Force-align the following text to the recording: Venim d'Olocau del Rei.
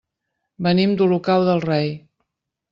Venim 0.67 0.95
d'Olocau 1.03 1.47
del 1.51 1.63
Rei. 1.69 1.95